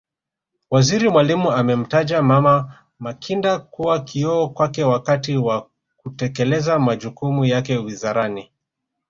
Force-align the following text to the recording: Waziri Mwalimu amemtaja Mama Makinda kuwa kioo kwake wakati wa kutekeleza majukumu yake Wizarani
Waziri 0.71 1.09
Mwalimu 1.09 1.51
amemtaja 1.51 2.21
Mama 2.21 2.73
Makinda 2.99 3.59
kuwa 3.59 3.99
kioo 3.99 4.49
kwake 4.49 4.83
wakati 4.83 5.37
wa 5.37 5.69
kutekeleza 5.97 6.79
majukumu 6.79 7.45
yake 7.45 7.77
Wizarani 7.77 8.51